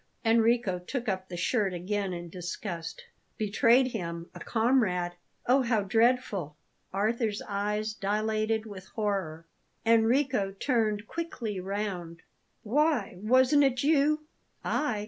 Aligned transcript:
Enrico 0.25 0.79
took 0.79 1.07
up 1.07 1.29
the 1.29 1.37
shirt 1.37 1.75
again 1.75 2.11
in 2.11 2.27
disgust. 2.27 3.03
"Betrayed 3.37 3.89
him? 3.89 4.31
A 4.33 4.39
comrade? 4.39 5.11
Oh, 5.45 5.61
how 5.61 5.83
dreadful!" 5.83 6.57
Arthur's 6.91 7.43
eyes 7.47 7.93
dilated 7.93 8.65
with 8.65 8.85
horror. 8.95 9.45
Enrico 9.85 10.53
turned 10.53 11.05
quickly 11.05 11.59
round. 11.59 12.23
"Why, 12.63 13.13
wasn't 13.21 13.63
it 13.63 13.83
you?" 13.83 14.23
"I? 14.65 14.99